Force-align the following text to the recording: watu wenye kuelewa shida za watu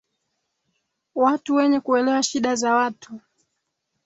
watu 1.15 1.55
wenye 1.55 1.79
kuelewa 1.79 2.23
shida 2.23 2.55
za 2.55 2.73
watu 2.75 3.19